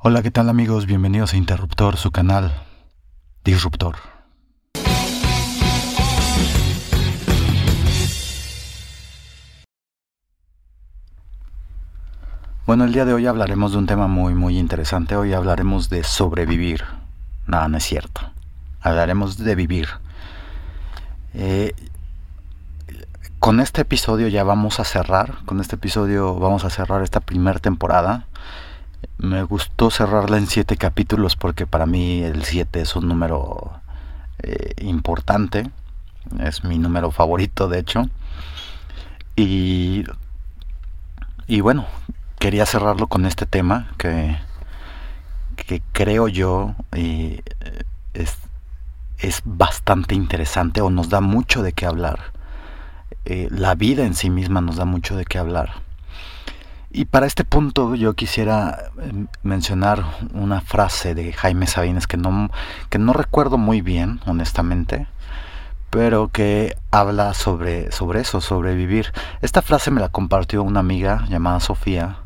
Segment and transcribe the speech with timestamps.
[0.00, 0.86] Hola, ¿qué tal amigos?
[0.86, 2.54] Bienvenidos a Interruptor, su canal
[3.42, 3.96] Disruptor.
[12.64, 15.16] Bueno, el día de hoy hablaremos de un tema muy, muy interesante.
[15.16, 16.84] Hoy hablaremos de sobrevivir.
[17.48, 18.20] Nada, no es cierto.
[18.80, 19.88] Hablaremos de vivir.
[21.34, 21.74] Eh,
[23.40, 25.44] con este episodio ya vamos a cerrar.
[25.44, 28.28] Con este episodio vamos a cerrar esta primera temporada.
[29.18, 33.80] Me gustó cerrarla en siete capítulos porque para mí el siete es un número
[34.42, 35.70] eh, importante.
[36.40, 38.08] Es mi número favorito, de hecho.
[39.36, 40.04] Y,
[41.46, 41.86] y bueno,
[42.38, 44.36] quería cerrarlo con este tema que,
[45.56, 47.84] que creo yo y eh,
[48.14, 48.36] es,
[49.18, 52.32] es, bastante interesante o nos da mucho de qué hablar.
[53.24, 55.87] Eh, la vida en sí misma nos da mucho de qué hablar.
[56.90, 62.50] Y para este punto yo quisiera eh, mencionar una frase de Jaime Sabines que no,
[62.88, 65.06] que no recuerdo muy bien, honestamente,
[65.90, 69.12] pero que habla sobre, sobre eso, sobre vivir.
[69.42, 72.20] Esta frase me la compartió una amiga llamada Sofía,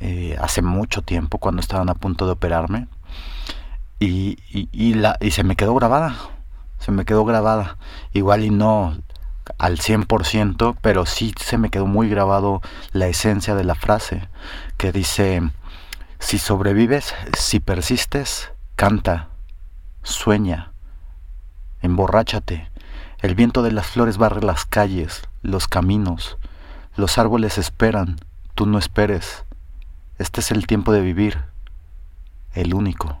[0.00, 2.86] eh, hace mucho tiempo cuando estaban a punto de operarme
[4.00, 6.14] y, y, la, y se me quedó grabada,
[6.78, 7.78] se me quedó grabada,
[8.12, 8.96] igual y no
[9.58, 12.60] al 100%, pero sí se me quedó muy grabado
[12.92, 14.28] la esencia de la frase
[14.76, 15.42] que dice,
[16.18, 19.28] si sobrevives, si persistes, canta,
[20.02, 20.72] sueña,
[21.82, 22.70] emborráchate,
[23.20, 26.38] el viento de las flores barre las calles, los caminos,
[26.96, 28.16] los árboles esperan,
[28.54, 29.44] tú no esperes,
[30.18, 31.38] este es el tiempo de vivir,
[32.52, 33.20] el único.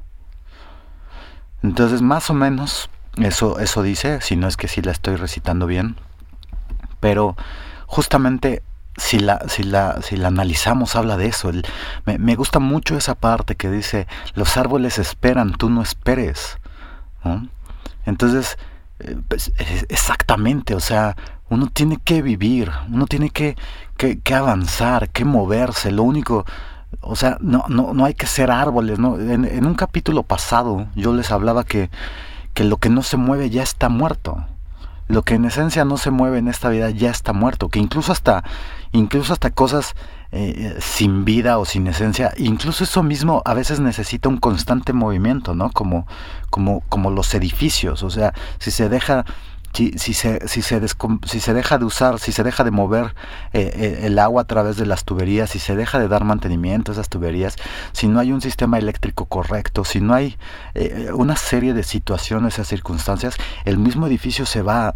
[1.62, 5.66] Entonces, más o menos, eso, eso dice, si no es que sí la estoy recitando
[5.66, 5.96] bien,
[7.00, 7.36] pero
[7.86, 8.62] justamente
[8.96, 11.50] si la, si la, si la analizamos, habla de eso.
[12.04, 16.58] me, me, gusta mucho esa parte que dice, los árboles esperan, tú no esperes.
[18.04, 18.58] Entonces,
[19.00, 19.52] eh, pues,
[19.88, 21.16] exactamente, o sea,
[21.48, 23.56] uno tiene que vivir, uno tiene que,
[23.96, 25.90] que, que avanzar, que moverse.
[25.92, 26.44] Lo único,
[27.00, 29.18] o sea, no, no, no hay que ser árboles, ¿no?
[29.18, 31.90] En, un capítulo pasado yo les hablaba que,
[32.54, 34.44] que lo que no se mueve ya está muerto.
[35.08, 37.68] Lo que en esencia no se mueve en esta vida ya está muerto.
[37.68, 38.44] Que incluso hasta,
[38.92, 39.94] incluso hasta cosas
[40.30, 45.54] eh, sin vida o sin esencia, incluso eso mismo a veces necesita un constante movimiento,
[45.54, 45.70] ¿no?
[45.70, 46.06] Como,
[46.50, 48.02] como, como los edificios.
[48.02, 49.24] O sea, si se deja
[49.72, 50.80] si, si, se, si, se
[51.26, 53.14] si se deja de usar, si se deja de mover
[53.52, 56.90] eh, eh, el agua a través de las tuberías, si se deja de dar mantenimiento
[56.90, 57.56] a esas tuberías,
[57.92, 60.36] si no hay un sistema eléctrico correcto, si no hay
[60.74, 64.94] eh, una serie de situaciones o circunstancias, el mismo edificio se va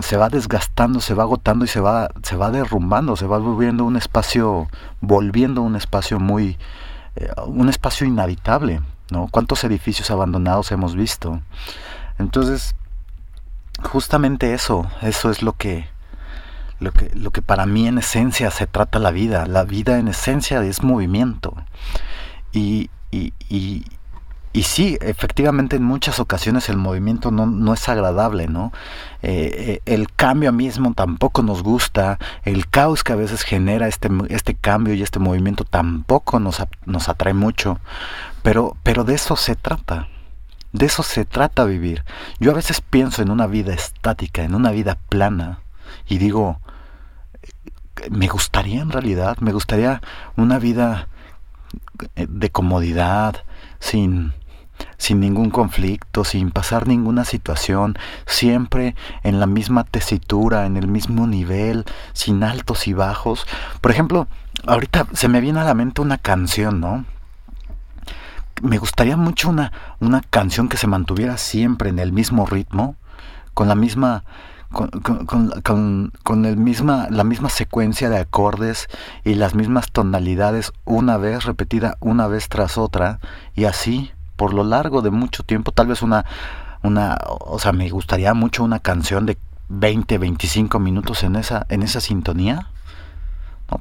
[0.00, 3.84] se va desgastando, se va agotando y se va se va derrumbando, se va volviendo
[3.84, 4.68] un espacio
[5.02, 6.58] volviendo un espacio muy
[7.46, 9.28] un espacio inhabitable, ¿no?
[9.30, 11.42] ¿Cuántos edificios abandonados hemos visto?
[12.18, 12.74] Entonces,
[13.82, 15.86] justamente eso, eso es lo que,
[16.80, 19.46] lo que, lo que para mí en esencia se trata la vida.
[19.46, 21.54] La vida en esencia es movimiento.
[22.52, 28.72] Y, y, y, sí, efectivamente en muchas ocasiones el movimiento no, no es agradable, ¿no?
[29.22, 34.08] Eh, eh, el cambio mismo tampoco nos gusta, el caos que a veces genera este,
[34.28, 37.78] este cambio y este movimiento tampoco nos, nos atrae mucho,
[38.42, 40.08] pero, pero de eso se trata.
[40.74, 42.02] De eso se trata vivir.
[42.40, 45.60] Yo a veces pienso en una vida estática, en una vida plana,
[46.08, 46.58] y digo,
[48.10, 50.02] me gustaría en realidad, me gustaría
[50.36, 51.06] una vida
[52.16, 53.44] eh, de comodidad,
[53.78, 54.32] sin,
[54.98, 57.96] sin ningún conflicto, sin pasar ninguna situación,
[58.26, 61.84] siempre en la misma tesitura, en el mismo nivel,
[62.14, 63.46] sin altos y bajos.
[63.80, 64.26] Por ejemplo,
[64.66, 67.04] ahorita se me viene a la mente una canción, ¿no?
[68.62, 72.96] Me gustaría mucho una, una canción que se mantuviera siempre en el mismo ritmo,
[73.52, 74.24] con la misma,
[74.70, 78.88] con, con, con, el misma, la misma secuencia de acordes
[79.24, 83.20] y las mismas tonalidades una vez repetida una vez tras otra
[83.54, 86.24] y así por lo largo de mucho tiempo tal vez una
[86.82, 91.82] una o sea me gustaría mucho una canción de 20 25 minutos en esa en
[91.82, 92.68] esa sintonía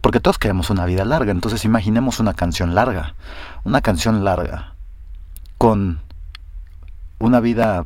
[0.01, 3.15] porque todos queremos una vida larga entonces imaginemos una canción larga
[3.63, 4.74] una canción larga
[5.57, 6.01] con
[7.24, 7.83] una vida,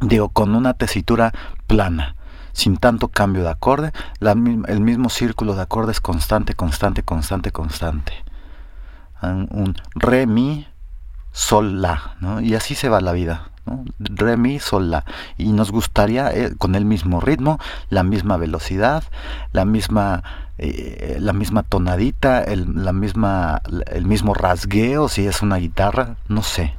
[0.00, 1.32] digo, con una tesitura
[1.66, 2.14] plana,
[2.52, 8.12] sin tanto cambio de acorde, el mismo círculo de acordes constante, constante, constante, constante.
[9.22, 10.68] Un re, mi,
[11.30, 12.40] sol, la, ¿no?
[12.40, 13.51] Y así se va la vida,
[13.98, 15.02] Re, mi, sol.
[15.38, 17.58] Y nos gustaría eh, con el mismo ritmo,
[17.90, 19.04] la misma velocidad,
[19.52, 20.22] la misma,
[20.58, 26.42] eh, la misma tonadita, el, la misma, el mismo rasgueo, si es una guitarra, no
[26.42, 26.74] sé.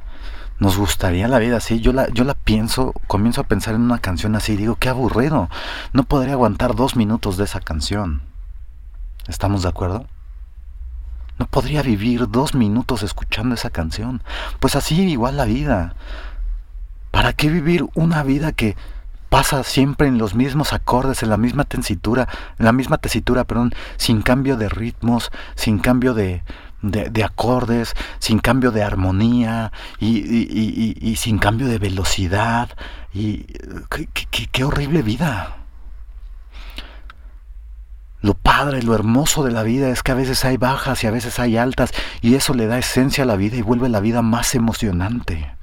[0.60, 1.80] Nos gustaría la vida así.
[1.80, 4.88] Yo la, yo la pienso, comienzo a pensar en una canción así y digo, qué
[4.88, 5.48] aburrido.
[5.92, 8.22] No podría aguantar dos minutos de esa canción.
[9.26, 10.06] ¿Estamos de acuerdo?
[11.38, 14.22] No podría vivir dos minutos escuchando esa canción.
[14.60, 15.96] Pues así igual la vida.
[17.14, 18.74] ¿Para qué vivir una vida que
[19.28, 22.28] pasa siempre en los mismos acordes, en la misma tesitura,
[22.58, 26.42] en la misma tesitura, perdón, sin cambio de ritmos, sin cambio de,
[26.82, 29.70] de, acordes, sin cambio de armonía
[30.00, 32.70] y, sin cambio de velocidad?
[33.12, 33.46] Y
[34.50, 35.58] qué horrible vida.
[38.22, 41.12] Lo padre, lo hermoso de la vida es que a veces hay bajas y a
[41.12, 44.20] veces hay altas y eso le da esencia a la vida y vuelve la vida
[44.20, 45.54] más emocionante.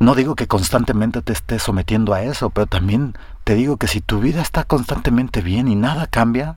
[0.00, 4.00] No digo que constantemente te estés sometiendo a eso, pero también te digo que si
[4.00, 6.56] tu vida está constantemente bien y nada cambia,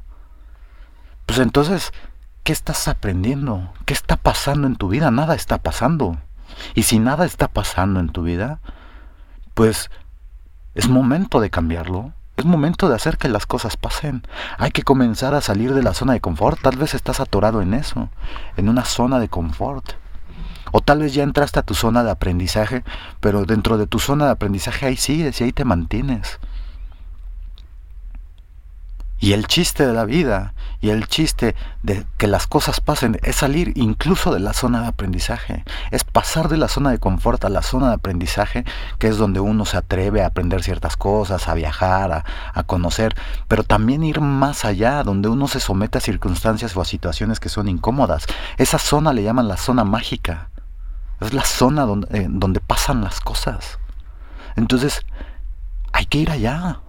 [1.26, 1.92] pues entonces,
[2.44, 3.74] ¿qué estás aprendiendo?
[3.86, 5.12] ¿Qué está pasando en tu vida?
[5.12, 6.18] Nada está pasando.
[6.74, 8.62] Y si nada está pasando en tu vida,
[9.56, 9.92] pues
[10.74, 12.14] es momento de cambiarlo.
[12.38, 14.26] Es momento de hacer que las cosas pasen.
[14.58, 16.62] Hay que comenzar a salir de la zona de confort.
[16.62, 18.08] Tal vez estás atorado en eso,
[18.56, 20.02] en una zona de confort.
[20.76, 22.84] O tal vez ya entraste a tu zona de aprendizaje,
[23.20, 26.40] pero dentro de tu zona de aprendizaje ahí sigues y ahí te mantienes.
[29.20, 33.38] Y el chiste de la vida y el chiste de que las cosas pasen es
[33.38, 37.50] salir incluso de la zona de aprendizaje, es pasar de la zona de confort a
[37.50, 38.66] la zona de aprendizaje,
[38.98, 43.16] que es donde uno se atreve a aprender ciertas cosas, a viajar, a, conocer,
[43.48, 47.48] pero también ir más allá, donde uno se somete a circunstancias o a situaciones que
[47.48, 48.26] son incómodas.
[48.58, 50.50] Esa zona le llaman la zona mágica,
[51.28, 53.80] es la zona donde, eh, donde pasan las cosas.
[54.56, 55.02] Entonces,
[55.92, 56.82] hay que ir allá.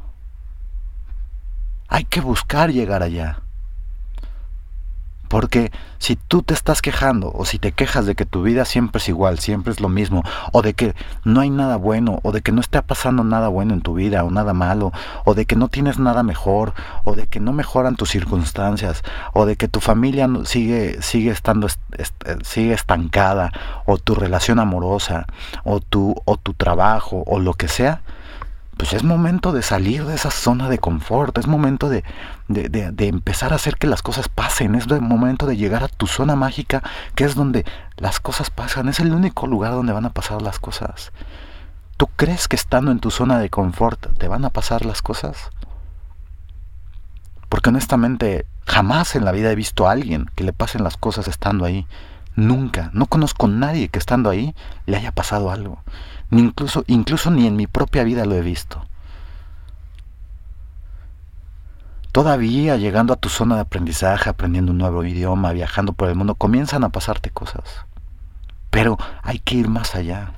[1.89, 3.44] Hay que buscar llegar allá.
[5.35, 8.99] Porque si tú te estás quejando o si te quejas de que tu vida siempre
[9.01, 10.23] es igual, siempre es lo mismo,
[10.53, 10.95] o de que
[11.25, 14.23] no hay nada bueno, o de que no está pasando nada bueno en tu vida,
[14.23, 14.93] o nada malo,
[15.25, 16.73] o de que no tienes nada mejor,
[17.03, 19.03] o de que no mejoran tus circunstancias,
[19.33, 21.67] o de que tu familia sigue, sigue estando
[22.45, 23.51] sigue estancada,
[23.87, 25.27] o tu relación amorosa,
[25.65, 28.03] o tu, o tu trabajo, o lo que sea,
[28.77, 32.05] pues es momento de salir de esa zona de confort, es momento de,
[32.49, 36.37] de, empezar a hacer que las cosas pasen, es momento de llegar a tu zona
[36.37, 36.83] mágica,
[37.15, 37.65] que es donde
[37.97, 41.13] las cosas pasan, es el único lugar donde van a pasar las cosas.
[41.97, 45.51] ¿Tú crees que estando en tu zona de confort te van a pasar las cosas?
[47.49, 51.29] Porque honestamente jamás en la vida he visto a alguien que le pasen las cosas
[51.29, 51.87] estando ahí.
[52.37, 54.55] Nunca, no conozco a nadie que estando ahí
[54.87, 55.79] le haya pasado algo
[56.41, 58.85] incluso, incluso ni en mi propia vida lo he visto.
[62.13, 66.37] Todavía llegando a tu zona de aprendizaje, aprendiendo un nuevo idioma, viajando por el mundo,
[66.37, 67.87] comienzan a pasarte cosas.
[68.71, 70.33] Pero hay que ir más allá.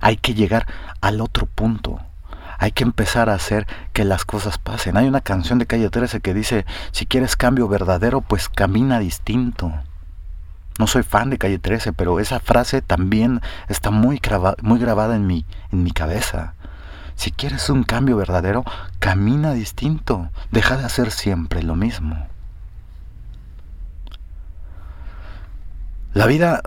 [0.00, 0.66] Hay que llegar
[1.00, 2.00] al otro punto.
[2.60, 4.98] Hay que empezar a hacer que las cosas pasen.
[4.98, 9.72] Hay una canción de Calle 13 que dice, si quieres cambio verdadero, pues camina distinto.
[10.78, 14.20] No soy fan de Calle 13, pero esa frase también está muy,
[14.60, 16.52] muy grabada en mi, en mi cabeza.
[17.14, 18.62] Si quieres un cambio verdadero,
[18.98, 20.28] camina distinto.
[20.50, 22.28] Deja de hacer siempre lo mismo.
[26.12, 26.60] La vida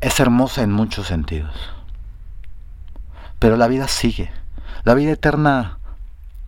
[0.00, 1.54] es hermosa en muchos sentidos.
[3.38, 4.30] Pero la vida sigue.
[4.84, 5.78] La vida eterna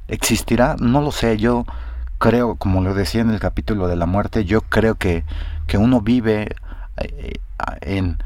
[0.09, 1.39] existirá, no lo sé.
[1.39, 1.65] Yo
[2.19, 5.25] creo, como lo decía en el capítulo de la muerte, yo creo que,
[5.67, 6.55] que uno vive
[6.99, 7.41] eh,
[7.81, 8.17] en, eh,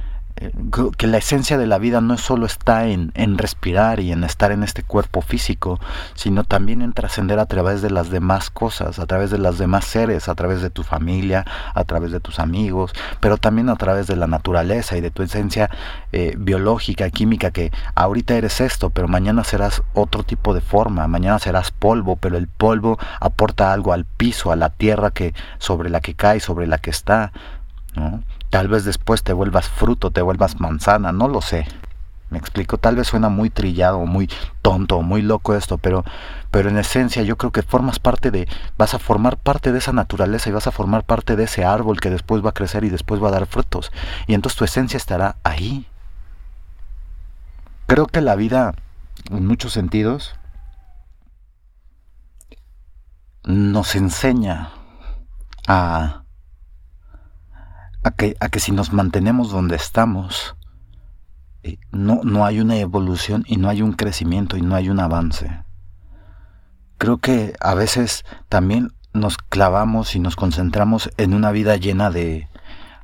[0.97, 4.53] que la esencia de la vida no solo está en, en, respirar y en estar
[4.53, 5.79] en este cuerpo físico,
[6.15, 9.85] sino también en trascender a través de las demás cosas, a través de las demás
[9.85, 11.45] seres, a través de tu familia,
[11.75, 15.23] a través de tus amigos, pero también a través de la naturaleza y de tu
[15.23, 15.69] esencia
[16.13, 21.39] eh, biológica, química, que ahorita eres esto, pero mañana serás otro tipo de forma, mañana
[21.39, 26.01] serás polvo, pero el polvo aporta algo al piso, a la tierra que sobre la
[26.01, 27.33] que cae, sobre la que está,
[27.95, 28.23] ¿no?
[28.51, 31.67] Tal vez después te vuelvas fruto, te vuelvas manzana, no lo sé.
[32.31, 34.31] Me explico, tal vez suena muy trillado, muy
[34.63, 36.05] tonto, muy loco esto, pero,
[36.53, 39.93] pero en esencia yo creo que formas parte de, vas a formar parte de esa
[39.93, 42.89] naturaleza y vas a formar parte de ese árbol que después va a crecer y
[42.89, 43.91] después va a dar frutos.
[44.29, 45.87] Y entonces tu esencia estará ahí.
[47.87, 48.75] Creo que la vida,
[49.29, 50.37] en muchos sentidos,
[53.43, 54.71] nos enseña
[55.67, 56.20] a
[58.03, 60.57] a que, a que si nos mantenemos donde estamos,
[61.63, 65.01] eh, no, no hay una evolución y no hay un crecimiento y no hay un
[65.01, 65.65] avance.
[66.99, 72.49] Creo que a veces también nos clavamos y nos concentramos en una vida llena de,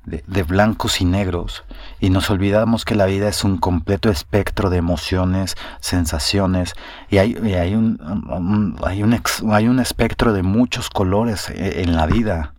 [0.06, 1.64] de, blancos y negros
[1.98, 6.74] y nos olvidamos que la vida es un completo espectro de emociones, sensaciones
[7.10, 9.20] y hay, hay, un, hay, un,
[9.52, 12.54] hay un espectro de muchos colores eh, en la vida.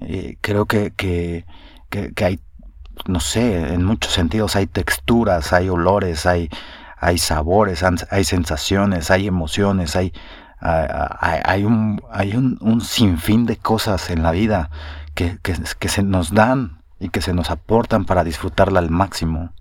[0.00, 1.44] Eh, creo que, que,
[1.88, 2.40] que, hay,
[3.06, 6.50] no sé, en muchos sentidos hay texturas, hay olores, hay,
[6.98, 10.12] hay sabores, hay sensaciones, hay emociones, hay,
[10.60, 14.70] hay, un, hay un, un sinfín de cosas en la vida
[15.16, 19.52] que, se nos dan y que se nos aportan para disfrutarla al máximo.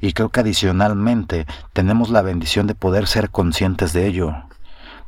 [0.00, 4.44] Y creo que adicionalmente tenemos la bendición de poder ser conscientes de ello.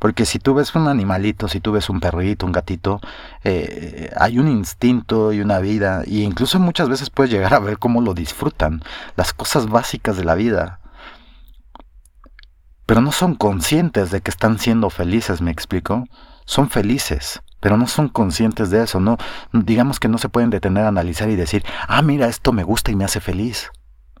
[0.03, 2.99] Porque si tú ves un animalito, si tú ves un perrito, un gatito,
[3.45, 7.79] eh, hay un instinto y una vida, e incluso muchas veces puedes llegar a ver
[7.79, 8.83] cómo lo disfrutan,
[9.15, 10.81] las cosas básicas de la vida.
[12.85, 16.03] Pero no son conscientes de que están siendo felices, me explico.
[16.43, 19.15] Son felices pero no son conscientes de eso, no
[19.53, 22.91] digamos que no se pueden detener a analizar y decir, "Ah, mira, esto me gusta
[22.91, 23.71] y me hace feliz."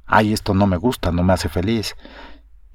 [0.05, 1.93] "Ay, esto no me gusta, no me hace feliz."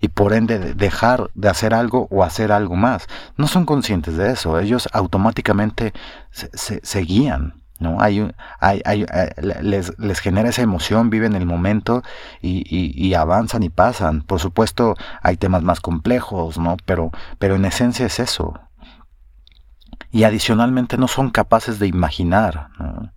[0.00, 3.08] Y por ende dejar de hacer algo o hacer algo más.
[3.36, 5.92] No son conscientes de eso, ellos automáticamente
[6.30, 7.62] se, guían.
[7.80, 8.00] ¿no?
[8.00, 8.28] Hay,
[8.60, 12.02] hay, hay, eh, les, les, genera esa emoción, viven el momento
[12.42, 14.22] y, y, avanzan y pasan.
[14.22, 16.76] Por supuesto, hay temas más complejos, ¿no?
[16.84, 18.54] Pero, pero en esencia es eso
[20.10, 23.12] y adicionalmente no son capaces de imaginar, no,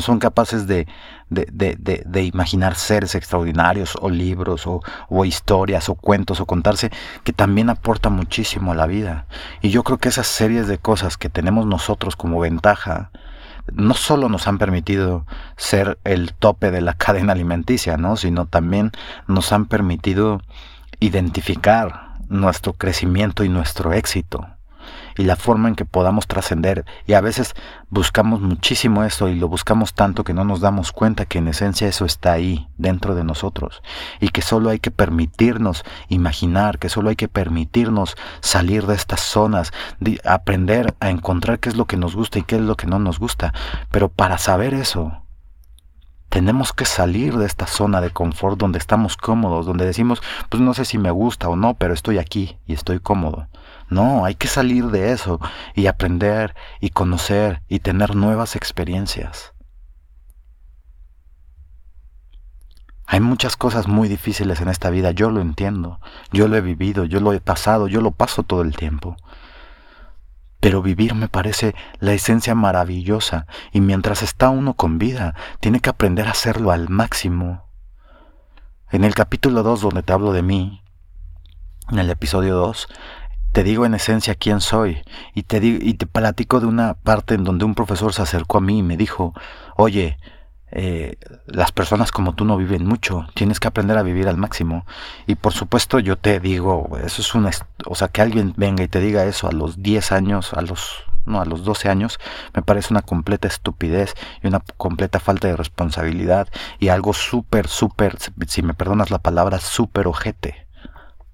[0.00, 0.86] son capaces de,
[1.28, 6.90] de, imaginar seres extraordinarios o libros o, o, historias o cuentos o contarse
[7.24, 9.26] que también aporta muchísimo a la vida.
[9.60, 13.10] Y yo creo que esas series de cosas que tenemos nosotros como ventaja,
[13.72, 18.16] no solo nos han permitido ser el tope de la cadena alimenticia, ¿no?
[18.16, 18.92] sino también
[19.26, 20.40] nos han permitido
[21.00, 24.46] identificar nuestro crecimiento y nuestro éxito
[25.16, 26.84] y la forma en que podamos trascender.
[27.06, 27.54] Y a veces
[27.90, 31.88] buscamos muchísimo eso y lo buscamos tanto que no nos damos cuenta que en esencia
[31.88, 33.82] eso está ahí, dentro de nosotros.
[34.20, 39.20] Y que solo hay que permitirnos imaginar, que solo hay que permitirnos salir de estas
[39.20, 42.76] zonas, de aprender a encontrar qué es lo que nos gusta y qué es lo
[42.76, 43.52] que no nos gusta.
[43.90, 45.21] Pero para saber eso,
[46.32, 50.72] tenemos que salir de esta zona de confort donde estamos cómodos, donde decimos, pues no
[50.72, 53.48] sé si me gusta o no, pero estoy aquí y estoy cómodo.
[53.90, 55.40] No, hay que salir de eso
[55.74, 59.52] y aprender y conocer y tener nuevas experiencias.
[63.04, 66.00] Hay muchas cosas muy difíciles en esta vida, yo lo entiendo,
[66.32, 69.16] yo lo he vivido, yo lo he pasado, yo lo paso todo el tiempo.
[70.62, 75.90] Pero vivir me parece la esencia maravillosa y mientras está uno con vida, tiene que
[75.90, 77.66] aprender a hacerlo al máximo.
[78.92, 80.80] En el capítulo 2 donde te hablo de mí,
[81.90, 82.86] en el episodio 2,
[83.50, 85.02] te digo en esencia quién soy
[85.34, 88.60] y te, y te platico de una parte en donde un profesor se acercó a
[88.60, 89.34] mí y me dijo,
[89.76, 90.16] oye,
[90.74, 94.86] eh, las personas como tú no viven mucho, tienes que aprender a vivir al máximo.
[95.26, 97.50] Y por supuesto yo te digo, eso es una,
[97.84, 101.04] o sea, que alguien venga y te diga eso a los 10 años, a los,
[101.26, 102.18] no, a los 12 años,
[102.54, 106.48] me parece una completa estupidez y una completa falta de responsabilidad
[106.78, 108.16] y algo súper, súper,
[108.48, 110.66] si me perdonas la palabra, súper ojete.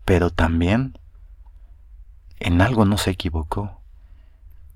[0.04, 0.98] Pero también
[2.40, 3.80] en algo no se equivocó.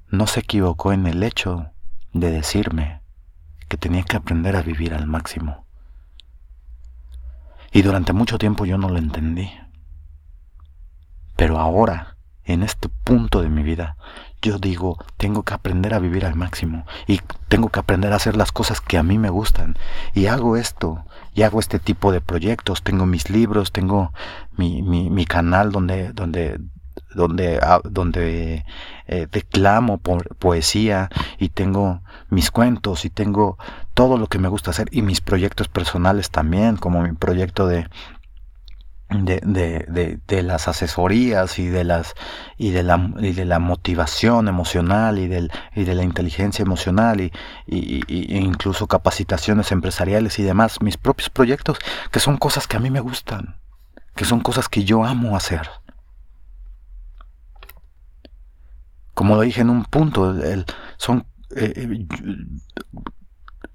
[0.09, 1.71] No se equivocó en el hecho
[2.13, 3.02] de decirme
[3.73, 5.65] que tenía que aprender a vivir al máximo.
[7.73, 9.51] Y durante mucho tiempo yo no lo entendí.
[11.37, 13.97] Pero ahora, en este punto de mi vida,
[14.43, 18.37] yo digo, tengo que aprender a vivir al máximo y tengo que aprender a hacer
[18.37, 19.79] las cosas que a mí me gustan.
[20.13, 22.83] Y hago esto, y hago este tipo de proyectos.
[22.83, 24.13] Tengo mis libros, tengo
[24.55, 26.61] mi, mi, canal donde, donde
[27.15, 28.65] donde, donde
[29.07, 33.59] eh, declamo poesía y tengo mis cuentos y tengo
[33.95, 37.87] todo lo que me gusta hacer y mis proyectos personales también, como mi proyecto de,
[39.11, 42.15] de, de, de, las asesorías y de las
[42.57, 47.21] y de la, y de la motivación emocional y, del, y de la inteligencia emocional
[47.21, 47.33] y,
[47.67, 51.79] y, y, incluso capacitaciones empresariales y demás, mis propios proyectos,
[52.11, 53.57] que son cosas que a mí me gustan,
[54.15, 55.69] que son cosas que yo amo hacer.
[59.23, 60.35] Como lo dije en un punto,
[60.97, 62.07] son, eh, eh,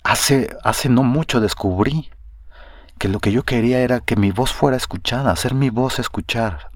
[0.03, 2.09] hace, hace no mucho descubrí
[2.99, 6.69] que lo que yo quería era que mi voz fuera escuchada, hacer mi voz escuchar.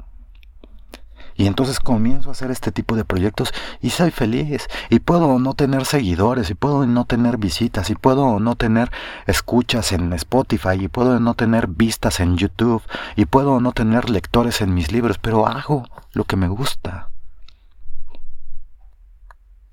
[1.35, 4.69] Y entonces comienzo a hacer este tipo de proyectos y soy feliz.
[4.89, 8.89] Y puedo no tener seguidores, y puedo no tener visitas, y puedo no tener
[9.27, 12.83] escuchas en Spotify, y puedo no tener vistas en YouTube,
[13.17, 17.10] y puedo no tener lectores en mis libros, pero hago lo que me gusta.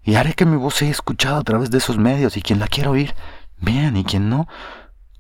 [0.09, 2.67] Y haré que mi voz sea escuchada a través de esos medios, y quien la
[2.67, 3.15] quiera oír,
[3.59, 4.49] bien, y quien no,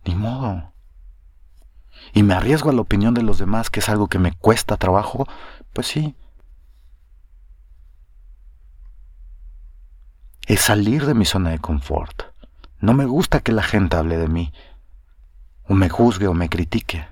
[0.06, 0.72] ni modo.
[2.14, 4.78] Y me arriesgo a la opinión de los demás, que es algo que me cuesta
[4.78, 5.28] trabajo,
[5.74, 6.16] pues sí,
[10.46, 12.22] es salir de mi zona de confort.
[12.80, 14.54] No me gusta que la gente hable de mí,
[15.64, 17.06] o me juzgue o me critique.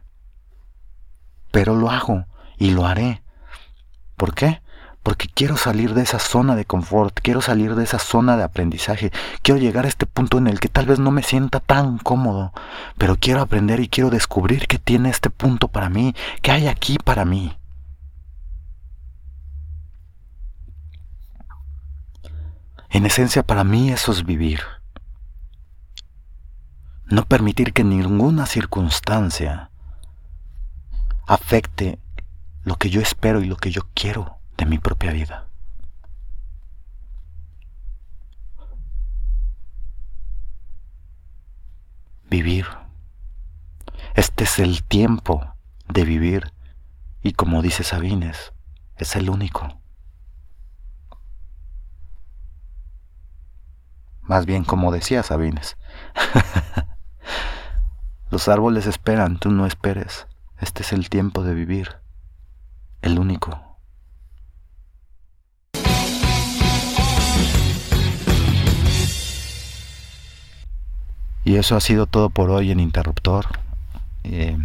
[1.51, 2.25] Pero lo hago
[2.57, 3.23] y lo haré.
[4.17, 4.63] ¿Por qué?
[5.07, 9.13] Porque quiero salir de esa zona de confort, quiero salir de esa zona de aprendizaje,
[9.41, 12.53] quiero llegar a este punto en el que tal vez no me sienta tan cómodo,
[12.99, 16.99] pero quiero aprender y quiero descubrir qué tiene este punto para mí, qué hay aquí
[16.99, 17.57] para mí.
[22.91, 24.63] En esencia para mí eso es vivir.
[27.05, 29.71] No permitir que ninguna circunstancia
[31.29, 32.01] afecte
[32.65, 35.49] lo que yo espero y lo que yo quiero de mi propia vida.
[42.29, 42.67] Vivir.
[44.15, 45.55] Este es el tiempo
[45.89, 46.53] de vivir
[47.23, 48.53] y como dice Sabines,
[48.97, 49.81] es el único.
[54.23, 55.77] Más bien como decía Sabines.
[58.31, 60.27] Los árboles esperan, tú no esperes.
[60.59, 61.97] Este es el tiempo de vivir,
[63.03, 63.66] el único.
[71.47, 73.47] Y eso ha sido todo por hoy en Interruptor.
[74.25, 74.59] Eh,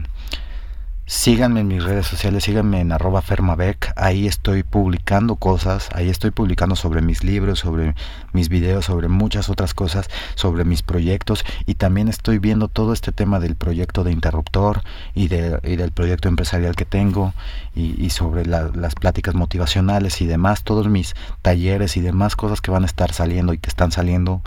[1.14, 6.32] Síganme en mis redes sociales, síganme en arroba fermabec, ahí estoy publicando cosas, ahí estoy
[6.32, 7.96] publicando sobre mis libros, sobre
[8.32, 11.44] mis videos, sobre muchas otras cosas, sobre mis proyectos.
[11.66, 14.84] Y también estoy viendo todo este tema del proyecto de interruptor
[15.14, 17.34] y, de, del proyecto empresarial que tengo
[17.76, 22.84] y, sobre las pláticas motivacionales y demás, todos mis talleres y demás cosas que van
[22.84, 24.42] a estar saliendo y que están saliendo,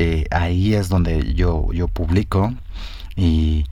[0.00, 2.54] eh, ahí es donde yo, yo publico
[3.16, 3.66] y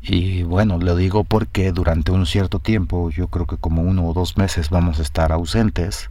[0.00, 4.14] y bueno, lo digo porque durante un cierto tiempo, yo creo que como uno o
[4.14, 6.10] dos meses vamos a estar ausentes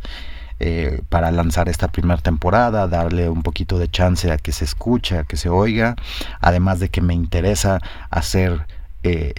[0.60, 5.17] eh, para lanzar esta primera temporada, darle un poquito de chance a que se escuche,
[5.17, 5.95] a que se oiga,
[6.39, 8.65] además de que me interesa hacer
[9.04, 9.34] eh,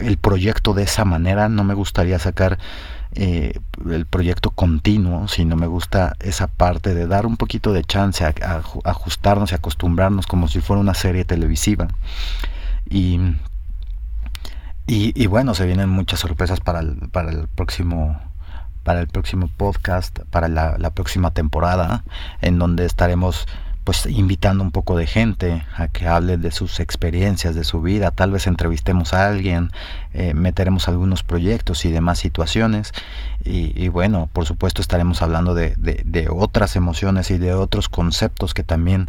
[0.00, 2.58] el proyecto de esa manera, no me gustaría sacar
[3.12, 8.24] eh, el proyecto continuo, sino me gusta esa parte de dar un poquito de chance
[8.24, 11.88] a, ajustarnos y acostumbrarnos como si fuera una serie televisiva.
[12.88, 13.18] Y,
[14.86, 18.20] y, bueno, se vienen muchas sorpresas para el, para el próximo
[18.84, 22.04] para el próximo podcast, para la próxima temporada,
[22.40, 23.48] en donde estaremos
[23.86, 28.10] pues invitando un poco de gente a que hable de sus experiencias, de su vida,
[28.10, 29.70] tal vez entrevistemos a alguien,
[30.12, 32.92] eh, meteremos algunos proyectos y demás situaciones
[33.44, 39.08] y, bueno, por supuesto estaremos hablando de, otras emociones y de otros conceptos que también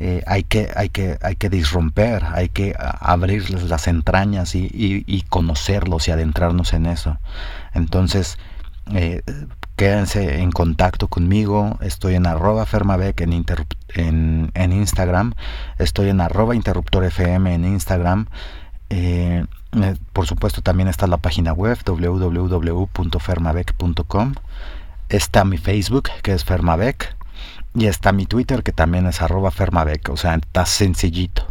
[0.00, 5.22] eh, hay, que, hay, que, hay que disromper, hay que abrirles las entrañas y, y
[5.22, 7.16] conocerlos y adentrarnos en eso.
[7.74, 8.38] Entonces,
[8.92, 9.22] eh,
[9.76, 11.78] quédense en contacto conmigo.
[11.80, 13.32] Estoy en arroba fermabec en,
[14.72, 15.34] Instagram.
[15.78, 18.26] Estoy en arroba interruptorfm en Instagram.
[18.88, 24.34] Eh, eh, por supuesto también está la página web www.fermabec.com.
[25.08, 27.14] Está mi Facebook que es Fermabec.
[27.74, 30.08] Y está mi Twitter que también es arroba Fermabec.
[30.08, 31.46] O sea, está sencillito.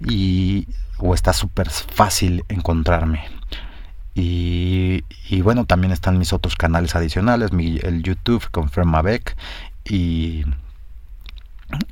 [0.00, 3.24] Y, o está súper fácil encontrarme.
[4.14, 5.02] Y,
[5.42, 9.36] bueno, también están mis otros canales adicionales, el YouTube con Fermabec
[9.84, 10.44] y,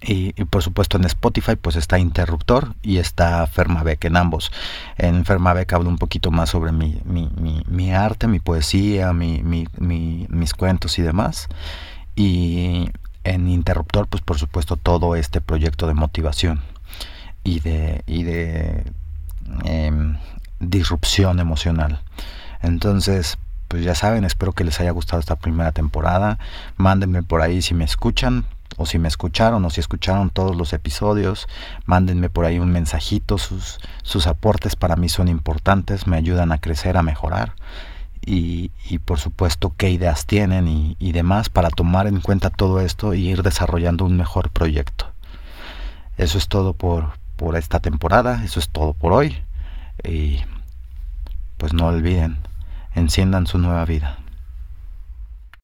[0.02, 4.52] y, por supuesto en Spotify pues está Interruptor y está Fermabec en ambos.
[4.98, 7.30] En Fermabec hablo un poquito más sobre mi, mi,
[7.66, 11.48] mi, arte, mi poesía, mi, mis cuentos y demás.
[12.16, 12.90] Y
[13.24, 16.60] en Interruptor pues por supuesto todo este proyecto de motivación
[17.44, 18.84] y de, y de
[20.60, 22.00] disrupción emocional.
[22.62, 26.38] Entonces, pues ya saben, espero que les haya gustado esta primera temporada.
[26.76, 28.44] Mándenme por ahí si me escuchan
[28.76, 31.48] o si me escucharon o si escucharon todos los episodios.
[31.86, 33.38] Mándenme por ahí un mensajito.
[33.38, 37.54] Sus, sus aportes para mí son importantes, me ayudan a crecer, a mejorar.
[38.24, 42.80] Y, y por supuesto qué ideas tienen y, y demás para tomar en cuenta todo
[42.80, 45.06] esto y ir desarrollando un mejor proyecto.
[46.18, 49.42] Eso es todo por, por esta temporada, eso es todo por hoy.
[50.04, 50.40] Y
[51.56, 52.38] pues no olviden,
[52.94, 54.19] enciendan su nueva vida.